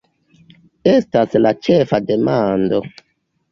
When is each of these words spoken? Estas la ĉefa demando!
Estas 0.91 1.37
la 1.43 1.53
ĉefa 1.69 2.01
demando! 2.09 2.83